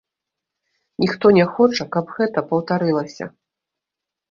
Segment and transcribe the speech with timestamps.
[1.03, 3.31] Ніхто не хоча, каб гэта паўтарылася.